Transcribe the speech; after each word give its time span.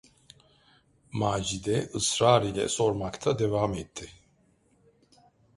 Macide 1.19 1.77
ısrar 1.97 2.41
ile 2.49 2.69
sormakta 2.69 3.39
devam 3.39 3.73
etti: 3.73 4.09